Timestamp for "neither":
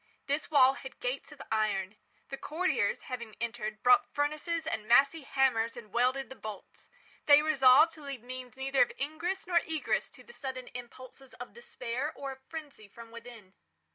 8.57-8.81